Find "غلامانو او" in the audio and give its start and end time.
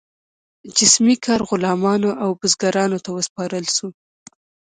1.49-2.29